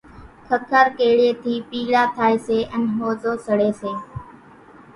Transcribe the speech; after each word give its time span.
ککر 0.47 0.85
ڪيڙيئيَ 0.97 1.31
ٿِي 1.41 1.53
پيڙا 1.69 2.03
ٿائيَ 2.15 2.35
سي 2.45 2.57
انين 2.73 2.91
ۿوزو 2.99 3.31
سڙيَ 3.45 3.69
سي۔ 3.79 3.91